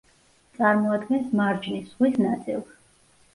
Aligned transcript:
წარმოადგენს 0.59 1.27
მარჯნის 1.41 1.85
ზღვის 1.93 2.19
ნაწილს. 2.25 2.73